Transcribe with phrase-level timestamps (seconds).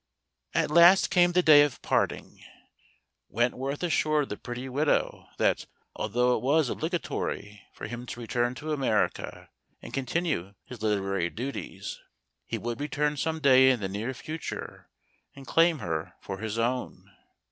[0.55, 2.43] At last came the day of parting.
[3.29, 8.19] Wentworth as¬ sured the pretty widow that, although it was obliga¬ tory for him to
[8.19, 11.99] return to America and continue his literary duties,
[12.47, 14.89] he would return some day in the near future
[15.35, 17.11] and claim her for his own.